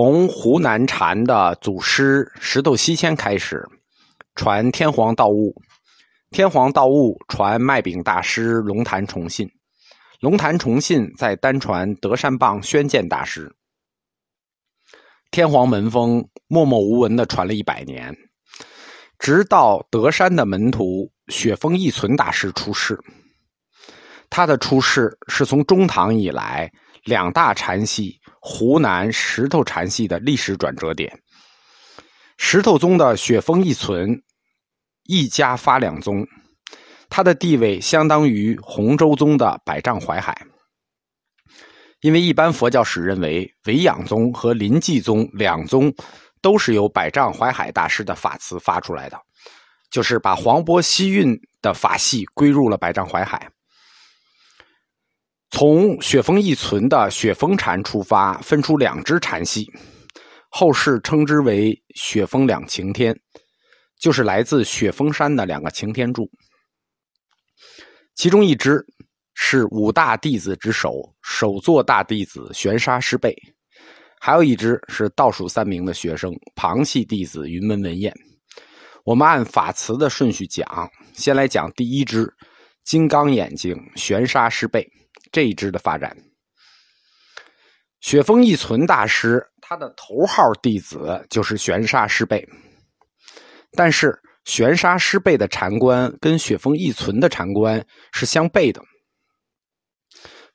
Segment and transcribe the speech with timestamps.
[0.00, 3.68] 从湖南禅的祖师石头西迁开始，
[4.36, 5.52] 传天皇道悟，
[6.30, 9.50] 天皇道悟传麦饼大师龙潭崇信，
[10.20, 13.52] 龙潭崇信再单传德山棒宣鉴大师。
[15.32, 18.16] 天皇门风默默无闻的传了一百年，
[19.18, 22.96] 直到德山的门徒雪峰义存大师出世。
[24.30, 26.70] 他的出世是从中唐以来
[27.02, 31.20] 两大禅系湖南石头禅系的历史转折点。
[32.36, 34.22] 石头宗的雪峰义存
[35.04, 36.26] 一家发两宗，
[37.08, 40.46] 他的地位相当于洪州宗的百丈怀海。
[42.00, 45.92] 因为一般佛教史认为，维养宗和临济宗两宗
[46.40, 49.18] 都是由百丈怀海大师的法慈发出来的，
[49.90, 53.50] 就是把黄波西运的法系归入了百丈怀海。
[55.50, 59.66] 从雪峰一存的雪峰禅出发，分出两支禅系，
[60.50, 63.18] 后世称之为雪峰两擎天，
[64.00, 66.30] 就是来自雪峰山的两个擎天柱。
[68.14, 68.84] 其中一支。
[69.40, 73.32] 是五大弟子之首，首座大弟子玄沙师辈，
[74.20, 78.12] 还有一支是倒数三名的学生旁系弟子云门文彦。
[79.04, 82.28] 我们按法词的顺序讲，先来讲第一支
[82.82, 84.84] 金刚眼睛玄沙师辈
[85.32, 86.16] 这一支的发展。
[88.00, 92.46] 雪峰一存大师他的头号弟子就是玄沙师辈，
[93.72, 98.80] 但是玄沙师辈的禅观跟雪峰一存的禅观是相悖的。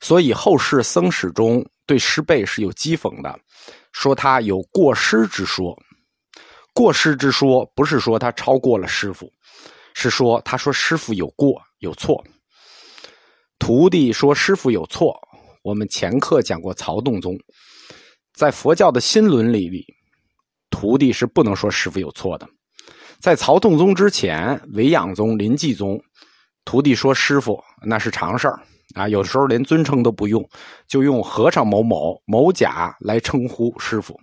[0.00, 3.38] 所以后世僧史中对师辈是有讥讽的，
[3.92, 5.78] 说他有过失之说。
[6.72, 9.30] 过失之说不是说他超过了师傅，
[9.94, 12.24] 是说他说师傅有过有错。
[13.66, 15.18] 徒弟说师傅有错。
[15.62, 17.34] 我们前课讲过曹洞宗，
[18.34, 19.86] 在佛教的新伦理里，
[20.68, 22.46] 徒弟是不能说师傅有错的。
[23.20, 25.98] 在曹洞宗之前，维养宗、临济宗，
[26.66, 28.60] 徒弟说师傅那是常事儿。
[28.94, 30.46] 啊，有时候连尊称都不用，
[30.86, 34.14] 就用和尚某某某甲来称呼师傅。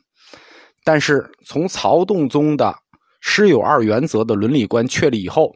[0.84, 2.76] 但是从曹洞宗的
[3.22, 5.52] 师有二原则的伦理观确立以后，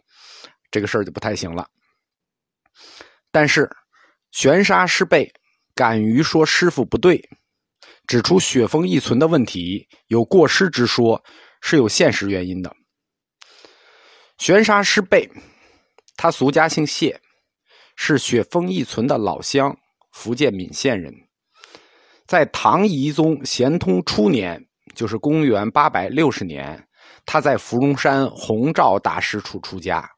[0.72, 1.68] 这个事儿就不太行了。
[3.36, 3.70] 但是
[4.32, 5.30] 玄沙师辈
[5.74, 7.22] 敢于说师傅不对，
[8.08, 11.22] 指出雪峰一存的问题有过失之说，
[11.60, 12.74] 是有现实原因的。
[14.38, 15.30] 玄沙师辈，
[16.16, 17.20] 他俗家姓谢。
[17.98, 19.78] 是雪峰一存的老乡，
[20.14, 21.14] 福建闽县人，
[22.26, 26.88] 在唐懿宗咸通初年，就是公元八百六十年，
[27.26, 30.10] 他在芙蓉山弘照大师处出家。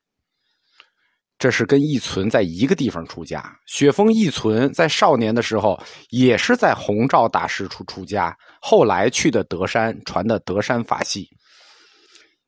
[1.39, 3.43] 这是跟一存在一个地方出家。
[3.67, 11.29] 雪峰一存在少年的时候，也是在弘照大师处出家，后来去的德山，传的德山法系。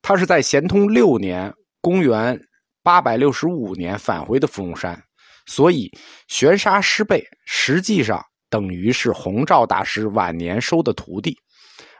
[0.02, 2.40] 他是在咸通六年，公元
[2.82, 5.00] 八百六十五年返回的芙蓉山。
[5.46, 5.92] 所以，
[6.28, 11.36] 玄沙师辈实际上等于是弘照大师晚年收的徒弟，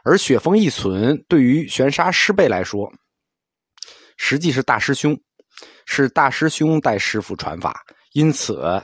[0.02, 2.90] 而雪峰一存对于玄沙师辈来说，
[4.16, 5.20] 实际是大师兄，
[5.86, 7.80] 是大师兄带师傅传法。
[8.12, 8.82] 因此，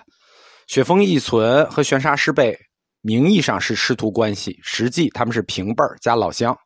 [0.66, 2.56] 雪峰一存和玄沙师辈
[3.00, 6.56] 名义上是师徒关系，实际他们是平辈儿加老乡。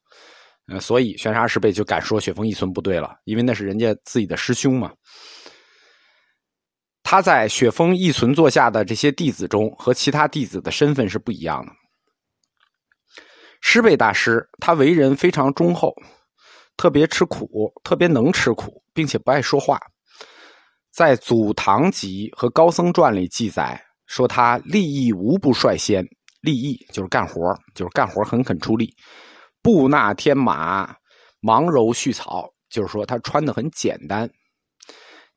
[0.67, 4.93] 呃，所以玄沙师辈就敢说雪峰一存不对了，因为那是人家自己的师兄嘛。
[7.03, 11.73] 他在雪峰一存座下的这些弟子中，和其他弟子的身份是不一样的。
[13.63, 15.93] 师贝大师他为人非常忠厚，
[16.77, 19.79] 特别吃苦，特别能吃苦，并且不爱说话。
[20.93, 26.05] 在《祖堂集》和《高僧传》里记载说，他立意无不率先，
[26.41, 28.93] 立意就是干活，就是干活很肯出力。
[29.63, 30.95] 布纳天马，
[31.41, 34.29] 忙柔蓄草，就是说他穿的很简单。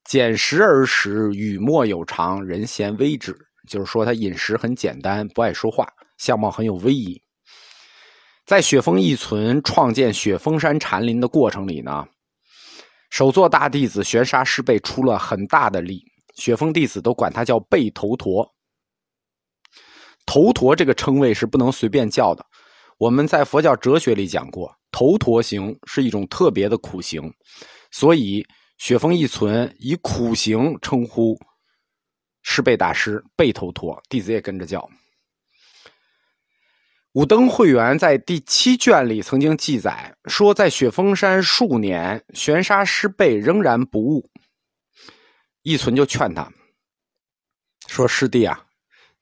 [0.06, 3.36] 俭食而食，语莫有常，人嫌微之。
[3.70, 5.88] 就是说，他饮食很简单，不爱说话，
[6.18, 7.22] 相貌很有威仪。
[8.46, 12.06] 在雪峰一存创建雪峰山禅林的过程里呢，
[13.14, 18.44] 首座大弟子玄沙师辈出了很大的力，雪峰弟子都管他叫背头陀。
[20.26, 22.44] 头陀这个称谓是不能随便叫的。
[22.98, 27.32] 我们在佛教哲学里讲过，头陀行是一种特别的苦行，
[27.92, 28.44] 所以。
[28.80, 31.40] 雪峰一存以苦行称呼
[32.42, 34.90] 师贝大师背头陀，弟子也跟着叫。
[37.14, 44.28] 武登会员在第七卷里曾经记载说，在雪峰山数年，玄沙师贝仍然不悟。
[45.62, 46.52] 一存就劝他
[47.88, 48.66] 说：“师弟啊，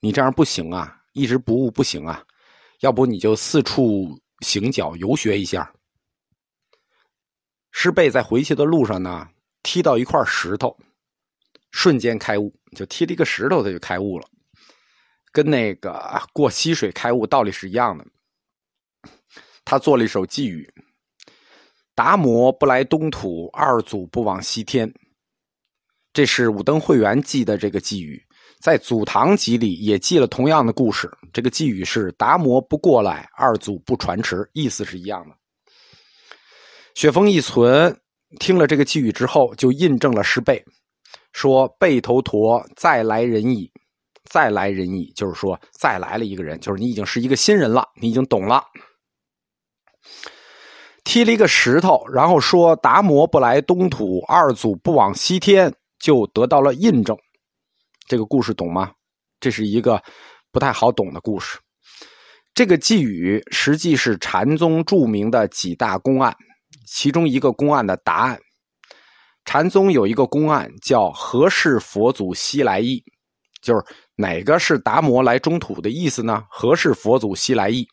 [0.00, 2.24] 你这样不行啊，一直不悟不行啊，
[2.80, 5.70] 要不你就四处行脚游学一下。
[7.72, 9.28] 师贝在回去的路上呢，
[9.62, 10.74] 踢到一块石头，
[11.70, 14.26] 瞬间开悟，就踢了一个石头，他就开悟了，
[15.32, 18.06] 跟那个过溪水开悟道理是一样的。
[19.64, 20.68] 他做了一首寄语
[21.94, 24.92] ：“达摩不来东土，二祖不往西天。”
[26.12, 28.22] 这是武登会员记的这个寄语，
[28.60, 31.10] 在祖堂集里也记了同样的故事。
[31.32, 35.34] 这个寄语是“达摩不过来，二祖不传持”，意思是一样的。
[36.94, 37.98] 雪峰一存
[38.38, 40.62] 听了这个寄语之后，就印证了师贝
[41.32, 43.72] 说：“背头陀再来人矣，
[44.24, 48.64] 再来人矣。”就是说，再来了一个人，就是你已经是一个新人了，你已经懂了。
[51.04, 57.16] 踢了一个石头，然后说：“达摩不来东土，二祖不往西天。”就得到了印证。
[58.08, 58.90] 这个故事懂吗？
[59.38, 60.02] 这是一个
[60.50, 61.60] 不太好懂的故事。
[62.54, 66.36] 这个寄语实际是禅宗著名的几大公案，
[66.88, 68.36] 其中一个公案的答案。
[69.44, 73.00] 禅宗有一个公案叫“何事佛祖西来意”，
[73.62, 73.84] 就是
[74.16, 77.86] 哪个是达摩来中土的意思呢？“何是佛祖西来意”，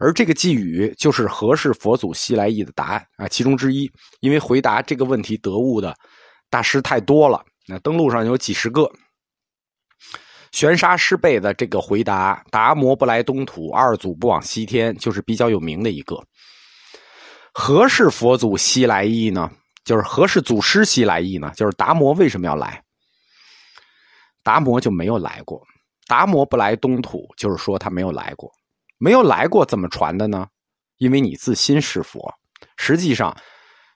[0.00, 3.90] 而这个寄语就是“何是佛祖西来意”的答案啊，其中之一。
[4.20, 5.94] 因为回答这个问题得悟的
[6.48, 7.44] 大师太多了。
[7.66, 8.90] 那登录上有几十个，
[10.52, 16.18] 玄沙师辈的这个回答：“达摩不来东土，二祖不往西天”，就是比较有名的一个。
[17.52, 19.50] 何是佛祖西来意呢？
[19.84, 21.52] 就是何是祖师西来意呢？
[21.54, 22.82] 就是达摩为什么要来？
[24.48, 25.62] 达摩就没有来过。
[26.06, 28.50] 达摩不来东土，就是说他没有来过。
[28.96, 30.46] 没有来过，怎么传的呢？
[30.96, 32.32] 因为你自心是佛。
[32.78, 33.36] 实际上，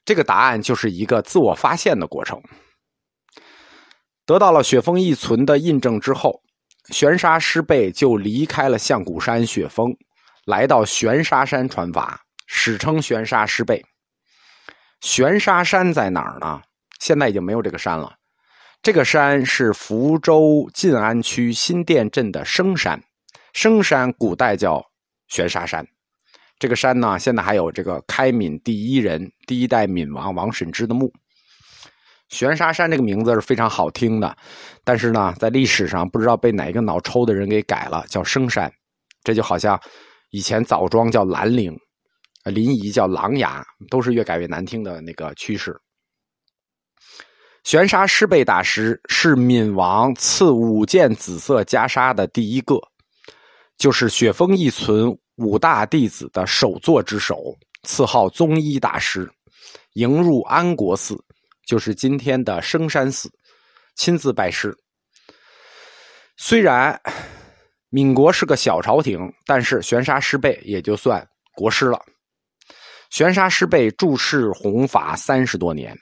[0.04, 2.38] 这个答案就是一个自我发现的过程。
[4.26, 6.42] 得到了雪峰一存的印证之后，
[6.90, 9.90] 玄沙师辈就离开了象谷山雪峰，
[10.44, 13.82] 来到玄沙山传法，史称玄沙师辈。
[15.00, 16.60] 玄沙山在哪儿呢？
[17.00, 18.12] 现在已经没有这个山了。
[18.82, 23.00] 这个山是福州晋安区新店镇的生山，
[23.52, 24.84] 生山古代叫
[25.28, 25.86] 玄沙山。
[26.58, 31.12] 这个山呢，现在还有这个开闽第一人、第一代闽王王审知的墓。
[32.28, 34.36] 玄沙山这个名字是非常好听的，
[34.82, 38.68] 但是呢，在历史上不知道被哪个脑抽的人给改了，叫生山。
[39.22, 39.80] 这就好像
[40.30, 41.72] 以前枣庄叫兰陵，
[42.46, 45.80] 临沂叫琅琊，都是越改越难听的那个趋势。
[47.64, 52.76] 玄沙师贝大师是闽王赐五件紫色袈裟的第一个，
[53.78, 59.30] 就是雪峰一存五大弟子的首座之首，赐号宗一大师，
[59.94, 61.16] 迎入安国寺。
[61.64, 63.30] 就是今天的生山寺，
[63.94, 64.76] 亲自拜师。
[66.36, 67.00] 虽然
[67.90, 71.24] 闽国是个小朝廷，但是玄沙师贝也就算
[71.54, 72.02] 国师了。
[73.10, 75.96] 玄沙师贝注释弘法三十多年，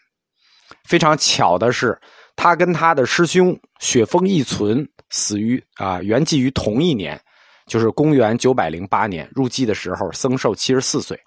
[0.84, 1.98] 非常巧的是，
[2.36, 7.20] 他跟他的师兄雪峰一存死于啊，圆寂于同一年，
[7.66, 11.18] 就是公元九百零八年入寂的时候，僧寿七十四岁。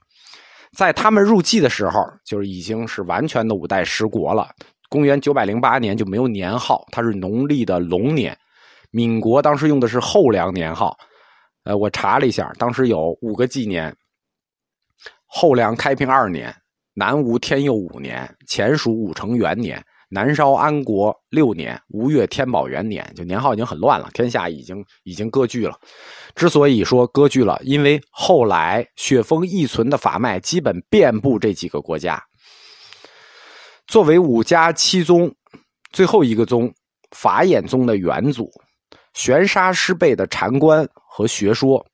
[0.75, 4.49] 在他们入寂的时候，就是已经是完全的五代十国了。
[4.89, 8.37] 公元九百零八年就没有年号，它是农历的龙年。
[8.89, 10.95] 闽国当时用的是后梁年号。
[11.63, 13.95] 呃，我查了一下，当时有五个纪年：
[15.25, 16.53] 后梁开平二年、
[16.93, 23.11] 南吴天佑五年、前蜀武成元年、南烧安国六年、吴越天宝元年。
[23.15, 25.75] 就年号已经很乱了，天下已经已经割据了。
[26.35, 32.23] 之所以说割据了，因为后来雪峰一存的法脉基本遍布这几个国家。
[33.87, 35.33] 作为五家七宗
[35.91, 36.73] 最后一个宗
[37.11, 38.49] 法眼宗的元祖，
[39.13, 41.85] 玄沙师辈的禅观和学说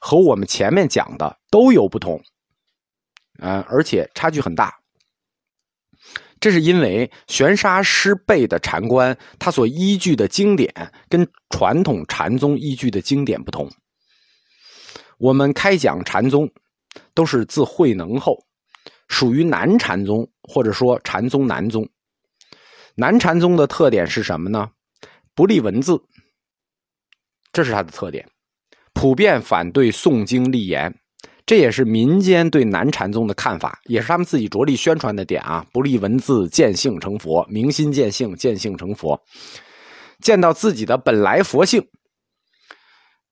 [0.00, 2.20] 和我们前面讲的都有不同，
[3.38, 4.74] 嗯，而且差距很大。
[6.40, 10.72] 这是因为玄沙师辈的禅观，他所依据的经典
[11.08, 13.68] 跟传统禅宗依据的经典不同。
[15.18, 16.48] 我们开讲禅宗，
[17.12, 18.46] 都是自慧能后，
[19.08, 21.88] 属于南禅宗，或者说禅宗南宗。
[22.94, 24.70] 南禅宗的特点是什么呢？
[25.34, 26.00] 不立文字，
[27.52, 28.28] 这是它的特点。
[28.92, 31.00] 普遍反对诵经立言。
[31.48, 35.64] 这也是民间对南禅宗的看法，也是他们自己着力宣传的点啊！
[35.72, 39.18] 不立文字，见性成佛，明心见性，见性成佛，
[40.20, 41.82] 见到自己的本来佛性，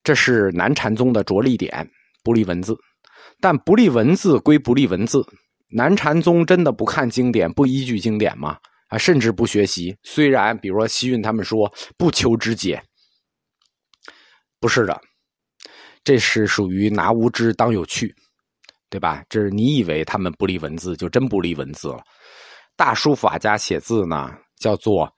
[0.02, 1.90] 这是南禅宗的着力点。
[2.24, 2.74] 不立文字，
[3.38, 5.22] 但不立文字归不立文字，
[5.68, 8.56] 南禅宗真的不看经典，不依据经典吗？
[8.88, 9.94] 啊，甚至不学习？
[10.02, 12.82] 虽然，比如说西运他们说不求知解，
[14.58, 14.98] 不是的。
[16.06, 18.14] 这是属于拿无知当有趣，
[18.88, 19.24] 对吧？
[19.28, 21.98] 这是你以为他们不立文字，就真不立文字了。
[22.76, 25.12] 大书法家写字呢，叫做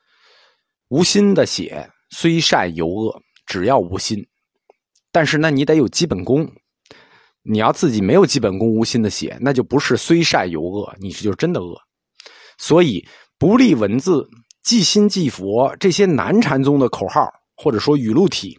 [0.88, 4.26] 无心的写，虽善犹恶，只要无心。
[5.12, 6.50] 但是那你得有基本功，
[7.42, 11.78] 你要自己没有基本功，无心的写，那就不是虽善犹恶，你是就真的恶。
[12.56, 13.06] 所以
[13.38, 14.26] 不立文字，
[14.62, 18.58] 即心即佛这些南禅宗的口号或者说语录体，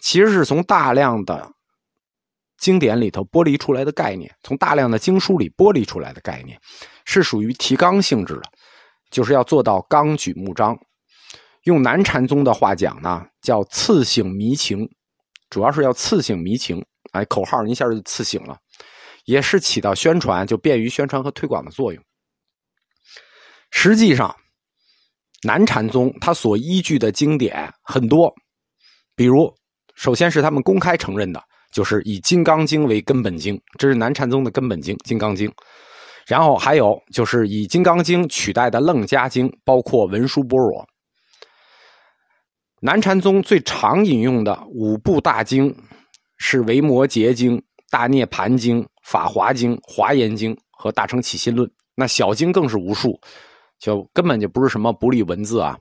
[0.00, 1.48] 其实是从大量的。
[2.58, 6.60] 经典里头剥离出来的概念，从大量的经书里剥离出来的概念，
[7.04, 8.42] 是属于提纲性质的，
[9.10, 10.76] 就是要做到纲举目张。
[11.64, 14.88] 用南禅宗的话讲呢，叫刺醒迷情，
[15.50, 16.84] 主要是要刺醒迷情。
[17.12, 18.58] 哎，口号一下就刺醒了，
[19.24, 22.02] 也是起到宣传，就便于宣传和推广的作用。
[23.70, 24.34] 实际上，
[25.42, 28.34] 南禅宗他所依据的经典很多，
[29.14, 29.54] 比如，
[29.94, 31.42] 首先是他们公开承认的。
[31.70, 35.48] 就是以《金刚经》为根本经，这是南禅宗的根本经《金刚经》。
[36.26, 40.86] 然后还有就是以《金刚经》取代的《楞伽经》，包括文殊般若。
[42.80, 45.74] 南禅宗最常引用的五部大经
[46.36, 47.56] 是《维摩诘经》
[47.90, 51.66] 《大涅盘经》《法华经》《华严经》和《大乘起信论》。
[51.96, 53.18] 那小经更是无数，
[53.80, 55.76] 就根本就不是什么不立文字啊。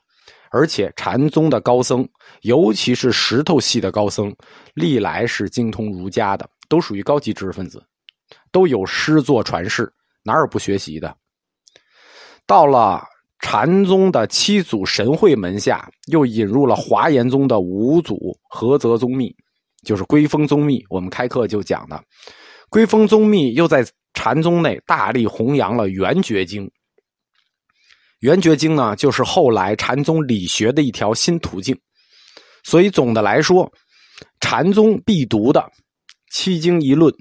[0.51, 2.08] 而且禅宗的高僧，
[2.42, 4.34] 尤其是石头系的高僧，
[4.74, 7.84] 历来是精通儒家的，都属于高级知识分子，
[8.51, 9.92] 都有诗作传世，
[10.24, 11.16] 哪有不学习的？
[12.46, 13.04] 到了
[13.39, 18.18] 禅宗的七祖神会门下，又引入了华严宗的五祖
[18.51, 19.36] 菏泽宗密，
[19.86, 20.84] 就是归峰宗密。
[20.89, 22.01] 我们开课就讲的，
[22.70, 26.70] 归峰宗密又在禅宗内大力弘扬了圆觉经。
[28.20, 31.78] 圆觉经呢，就是后来禅宗理学的一条新途径。
[32.64, 33.72] 所以总的来说，
[34.40, 35.64] 禅宗必读的
[36.32, 37.14] 七经一论，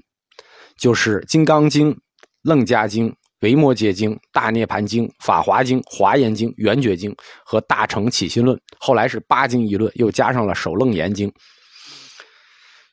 [0.77, 1.91] 就是《金刚经》
[2.41, 3.07] 《楞伽经》
[3.41, 7.11] 《维摩诘经》《大涅盘经》《法华经》《华严经》《圆觉经》
[7.45, 8.57] 和《大乘起心论》。
[8.79, 11.29] 后来是八经一论，又加上了《首楞严经》。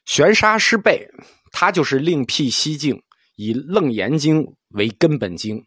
[0.05, 1.05] 玄沙师备，
[1.51, 3.03] 他就是另辟蹊径，
[3.37, 4.43] 以《楞严经》
[4.75, 5.65] 为根本经。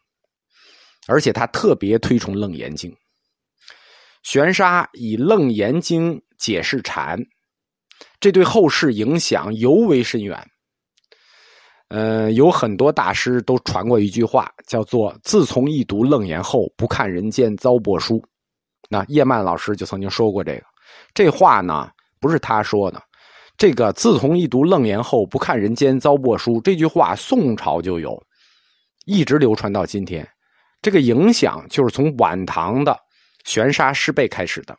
[1.07, 2.91] 而且他特别推崇《楞严经》，
[4.23, 7.17] 玄沙以《楞严经》解释禅，
[8.19, 10.37] 这对后世影响尤为深远。
[11.89, 18.21] 呃，有很多大师都传过一句话，叫做“自从一读楞严后，不看人间糟粕书”。
[18.89, 20.63] 那叶曼老师就曾经说过这个，
[21.13, 23.01] 这话呢不是他说的，
[23.57, 28.21] 这个“自从一读楞严后，不看人间糟粕书”这句话，宋朝就有，
[29.05, 30.27] 一直流传到今天。
[30.87, 32.97] 这个影响就是从晚唐的
[33.43, 34.73] 玄沙师备开始的，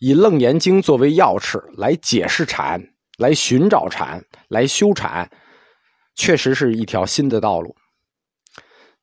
[0.00, 2.78] 以《楞严经》作为钥匙来解释禅，
[3.16, 5.26] 来寻找禅，来修禅，
[6.14, 7.74] 确实是一条新的道路。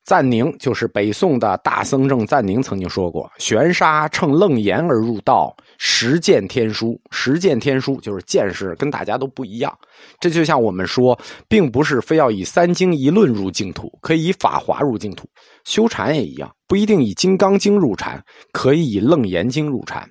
[0.08, 6.98] 赞宁就是北宋的大僧正赞宁曾经说过：“玄沙乘楞严而入道，实见天书。
[7.12, 9.78] 实见天书就是见识跟大家都不一样。
[10.22, 15.28] 这就像我们说，并不是非要以三经一论入净土，可以以法华入净土。
[15.66, 18.24] 修禅也一样，不一定以金刚经入禅，
[18.54, 20.10] 可以以楞严经入禅。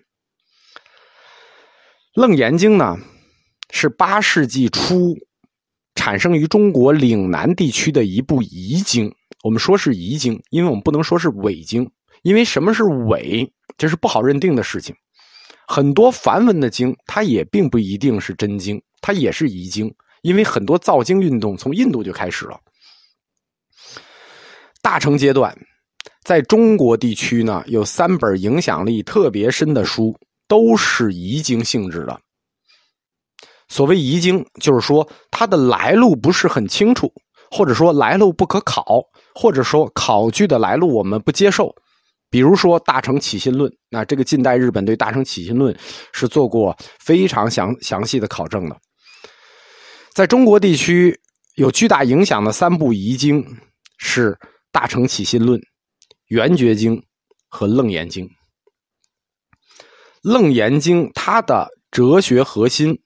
[2.12, 2.98] 楞严经呢，
[3.70, 5.16] 是八世纪初
[5.94, 9.10] 产生于中国岭南地区的一部遗经。”
[9.46, 11.88] 我们说是遗经，因为我们不能说是伪经，
[12.22, 13.48] 因为什么是伪，
[13.78, 14.92] 这是不好认定的事情。
[15.68, 22.58] 很多梵文的经，它也并不一定是真经，它也是遗经，因为很多造经运动从印度就开始了。
[24.82, 25.56] 大乘阶段，
[26.24, 30.12] 在中国地区呢，有三本影响力特别深的书，
[30.48, 32.20] 都是遗经性质的。
[33.68, 37.12] 所谓遗经，就是说它的来路不是很清楚，
[37.48, 39.04] 或者说来路不可考。
[39.38, 41.76] 或者说考据的来路我们不接受，
[42.30, 45.74] 比如说《大乘起信论》，那这个近代日本对《大乘起信论》
[46.14, 48.80] 是做过非常详详细的考证的。
[50.14, 51.20] 在中国地区
[51.56, 53.44] 有巨大影响的三部遗经
[53.98, 54.32] 是
[54.72, 55.60] 《大乘起信论》
[56.28, 56.96] 《圆觉经》
[57.48, 58.24] 和《楞严经》。
[60.22, 62.98] 《楞严经》它的哲学核心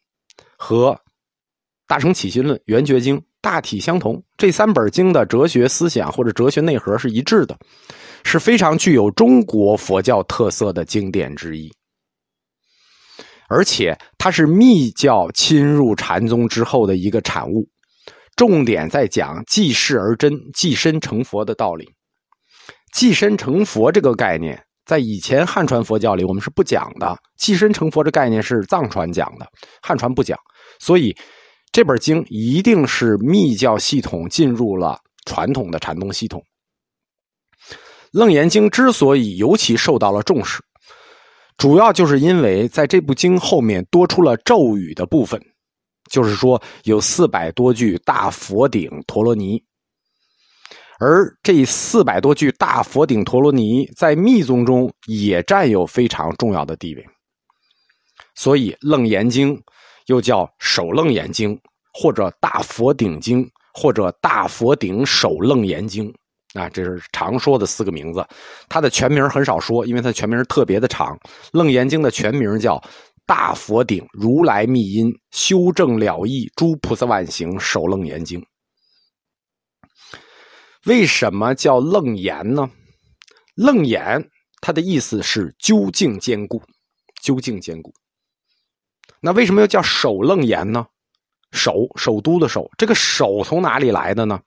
[0.57, 0.93] 和
[1.89, 3.19] 《大乘起信论》《圆觉经》。
[3.43, 7.57] 大体相同，这三本经的哲学思想或者哲学内核是一致的，
[8.23, 11.73] 是非常具有中国佛教特色的经典之一。
[13.49, 17.67] 而且它是密教侵入禅宗之后的一个产物，
[18.37, 21.89] 重点在讲即事而真、即身成佛的道理。
[22.95, 29.47] 即身成佛这个概念，在以前汉传佛教里我们是不讲的，即身成佛的概念是藏传讲的，
[29.83, 30.39] 汉传不讲，
[30.79, 31.17] 所以。
[31.73, 36.43] 这本经一定是密教系统进入了传统的禅宗系统。
[38.11, 40.61] 《楞严经》之所以尤其受到了重视，
[41.57, 45.41] 主要就是因为在这部经后面多出了咒语的部分，
[46.11, 49.62] 就是说有四百多句大佛顶陀罗尼，
[50.99, 57.07] 而这四百多句大佛顶陀罗尼在密宗中也占有非常重要的地位，
[58.35, 59.57] 所以《楞严经》。
[60.11, 61.57] 又叫《首楞严经》，
[61.95, 66.12] 或者《大佛顶经》，或者《大佛顶首楞严经》
[66.61, 68.26] 啊，这是常说的四个名字。
[68.69, 71.17] 它的全名很少说，因为它全名特别的长。
[71.52, 72.75] 《楞严经》的全名叫
[73.25, 78.40] 《大佛顶如来密因修正了义诸菩萨万行首楞严经》。
[80.87, 82.69] 为什么叫楞严呢？
[83.55, 84.29] 楞严
[84.61, 86.61] 它的意思是究竟坚固，
[87.23, 87.93] 究竟坚固。
[89.21, 90.87] 那为什么要叫首楞严呢？
[91.53, 94.41] 首首都的首，这个首从哪里来的呢？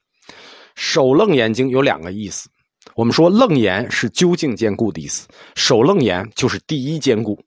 [0.75, 2.49] 首楞严经有两个意思。
[2.95, 7.39] 我们说楞严是究竟坚固的意思，首楞严就是第一坚固、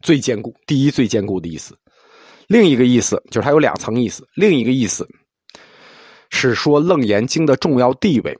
[0.00, 1.76] 最坚固、第一最坚固的意思。
[2.46, 4.26] 另一个意思就是它有两层意思。
[4.34, 5.08] 另一个意思
[6.30, 8.38] 是说楞严经的重要地位，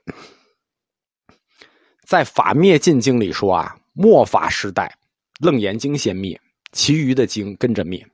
[2.05, 4.93] 在法灭尽经里说啊，末法时代
[5.39, 6.39] 楞严经先灭，
[6.71, 8.05] 其余的经跟着灭。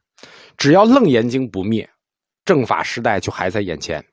[0.62, 1.90] 只要楞严经不灭，
[2.46, 4.06] 正法时代就还在眼前，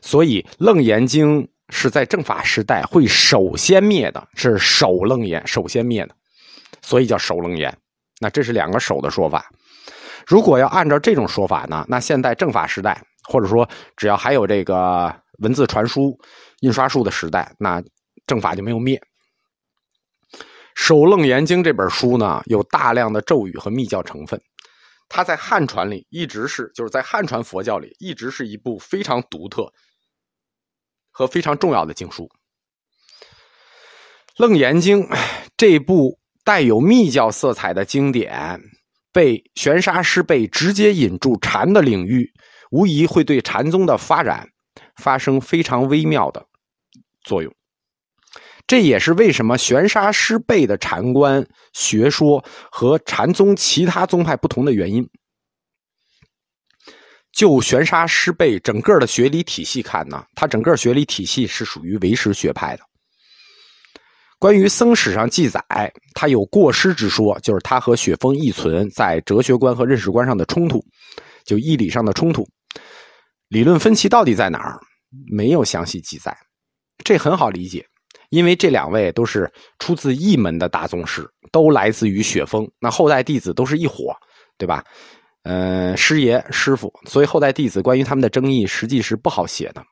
[0.00, 6.16] 所以楞严经是在正法时代会首先灭的，是首楞严首先灭的，
[6.80, 7.70] 所以叫首楞严。
[8.18, 9.50] 那这是两个首的说法。
[10.26, 16.18] 如果要按照这种说法呢，那现在正法时代，或者说只要还有这个文字传输、
[16.60, 17.82] 印刷术的时代，那
[18.26, 18.98] 正法就没有灭。
[20.74, 24.40] 《首楞严经》这本书呢，有大量的咒语和密教成分。
[25.14, 29.70] 它在汉传里一直是，就是在汉传佛教里一直是一部非常独特
[31.10, 32.24] 和非常重要的经书。
[34.38, 35.02] 《楞严经》
[35.54, 38.58] 这部带有密教色彩的经典，
[39.12, 42.32] 被玄沙师被直接引入禅的领域，
[42.70, 44.48] 无疑会对禅宗的发展
[44.96, 46.48] 发生非常微妙的
[47.22, 47.54] 作用。
[48.72, 55.06] 这也是为什么玄沙师辈的禅观学说和禅宗其他宗派不同的原因。
[57.32, 62.82] 就玄沙师辈整个的学理体系看呢，他整个学理体系是属于唯识学派的。
[64.38, 65.62] 关于僧史上记载，
[66.14, 70.82] 他有过失之说，就是他和雪峰义存在哲学观和认识观上的冲突，
[71.44, 72.48] 就义理上的冲突，
[73.48, 74.80] 理论分歧到底在哪儿？
[75.30, 76.34] 没有详细记载，
[77.04, 77.86] 这很好理解。
[78.32, 84.16] 因为这两位都是出自一门的大宗师，都来自于雪峰，那后代弟子都是一伙，
[84.56, 84.82] 对吧？
[85.42, 89.82] 嗯，师爷师傅，所以后代弟子关于他们的争议实际是不好写的。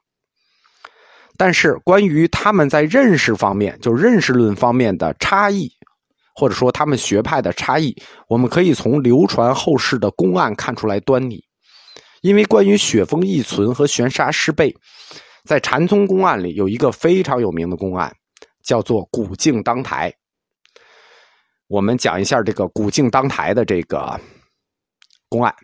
[1.36, 5.70] 但是关于他们在认识方面，就认识论方面的差异，
[6.34, 7.94] 或者说他们学派的差异，
[8.26, 11.44] 我们可以从流传后世的公案看出来端倪。
[12.22, 14.74] 因为关于雪峰义存和玄沙师辈，
[15.44, 18.10] 在禅宗公案里有一个非常有名的公案。
[18.62, 20.14] 叫做古镜当台。
[21.66, 24.20] 我们讲一下这个古镜当台的这个
[25.28, 25.54] 公案。